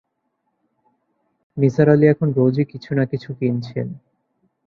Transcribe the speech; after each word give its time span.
নিসার 1.57 1.87
আলি 1.89 2.05
এখন 2.07 2.27
রোজই 2.33 2.65
কিছু-না-কিছু 2.65 3.29
কিনছেন। 3.33 3.87